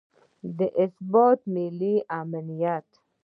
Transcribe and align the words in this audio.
د 0.57 0.59
ثبات، 0.95 1.39
ملي 1.53 1.95
امنیت 2.19 2.87